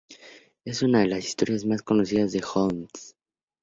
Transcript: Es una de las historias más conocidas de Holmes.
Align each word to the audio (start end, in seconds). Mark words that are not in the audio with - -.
Es 0.65 0.81
una 0.81 1.01
de 1.01 1.05
las 1.09 1.25
historias 1.27 1.63
más 1.63 1.83
conocidas 1.83 2.31
de 2.31 2.43
Holmes. 2.55 3.15